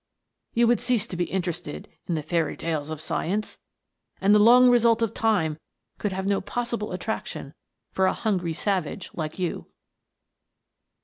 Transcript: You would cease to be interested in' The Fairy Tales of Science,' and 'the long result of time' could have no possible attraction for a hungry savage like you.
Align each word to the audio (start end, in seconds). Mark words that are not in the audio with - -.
You 0.55 0.65
would 0.65 0.79
cease 0.79 1.05
to 1.05 1.15
be 1.15 1.25
interested 1.25 1.87
in' 2.07 2.15
The 2.15 2.23
Fairy 2.23 2.57
Tales 2.57 2.89
of 2.89 2.99
Science,' 2.99 3.59
and 4.19 4.33
'the 4.33 4.39
long 4.39 4.71
result 4.71 5.03
of 5.03 5.13
time' 5.13 5.59
could 5.99 6.11
have 6.11 6.25
no 6.25 6.41
possible 6.41 6.91
attraction 6.91 7.53
for 7.91 8.07
a 8.07 8.13
hungry 8.13 8.53
savage 8.53 9.11
like 9.13 9.37
you. 9.37 9.67